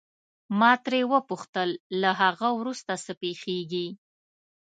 [0.59, 1.69] ما ترې وپوښتل
[2.01, 3.87] له هغه وروسته څه پېښیږي.